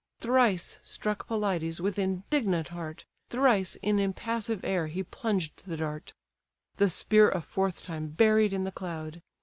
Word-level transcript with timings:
Thrice 0.19 0.79
struck 0.81 1.27
Pelides 1.27 1.79
with 1.79 1.99
indignant 1.99 2.69
heart, 2.69 3.05
Thrice 3.29 3.75
in 3.83 3.99
impassive 3.99 4.61
air 4.63 4.87
he 4.87 5.03
plunged 5.03 5.67
the 5.67 5.77
dart; 5.77 6.13
The 6.77 6.89
spear 6.89 7.29
a 7.29 7.39
fourth 7.39 7.83
time 7.83 8.07
buried 8.07 8.51
in 8.51 8.63
the 8.63 8.71
cloud. 8.71 9.21